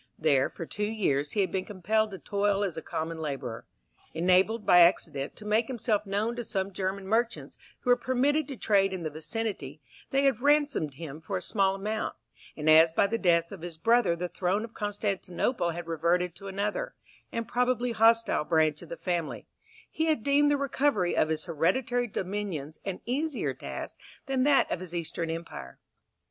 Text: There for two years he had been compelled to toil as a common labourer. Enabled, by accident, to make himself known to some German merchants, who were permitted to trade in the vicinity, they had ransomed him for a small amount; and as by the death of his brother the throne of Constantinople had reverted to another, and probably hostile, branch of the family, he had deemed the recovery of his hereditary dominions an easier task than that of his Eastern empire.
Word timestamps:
There 0.17 0.49
for 0.49 0.65
two 0.65 0.91
years 0.91 1.33
he 1.33 1.41
had 1.41 1.51
been 1.51 1.63
compelled 1.63 2.09
to 2.09 2.17
toil 2.17 2.63
as 2.63 2.75
a 2.75 2.81
common 2.81 3.19
labourer. 3.19 3.67
Enabled, 4.15 4.65
by 4.65 4.79
accident, 4.79 5.35
to 5.35 5.45
make 5.45 5.67
himself 5.67 6.07
known 6.07 6.35
to 6.37 6.43
some 6.43 6.73
German 6.73 7.05
merchants, 7.07 7.55
who 7.81 7.91
were 7.91 7.95
permitted 7.95 8.47
to 8.47 8.57
trade 8.57 8.93
in 8.93 9.03
the 9.03 9.11
vicinity, 9.11 9.79
they 10.09 10.23
had 10.23 10.41
ransomed 10.41 10.95
him 10.95 11.21
for 11.21 11.37
a 11.37 11.41
small 11.43 11.75
amount; 11.75 12.15
and 12.57 12.67
as 12.67 12.91
by 12.91 13.05
the 13.05 13.19
death 13.19 13.51
of 13.51 13.61
his 13.61 13.77
brother 13.77 14.15
the 14.15 14.27
throne 14.27 14.63
of 14.63 14.73
Constantinople 14.73 15.69
had 15.69 15.85
reverted 15.87 16.33
to 16.33 16.47
another, 16.47 16.95
and 17.31 17.47
probably 17.47 17.91
hostile, 17.91 18.43
branch 18.43 18.81
of 18.81 18.89
the 18.89 18.97
family, 18.97 19.45
he 19.87 20.05
had 20.05 20.23
deemed 20.23 20.49
the 20.49 20.57
recovery 20.57 21.15
of 21.15 21.29
his 21.29 21.43
hereditary 21.43 22.07
dominions 22.07 22.79
an 22.85 23.01
easier 23.05 23.53
task 23.53 23.99
than 24.25 24.45
that 24.45 24.71
of 24.71 24.79
his 24.79 24.95
Eastern 24.95 25.29
empire. 25.29 25.77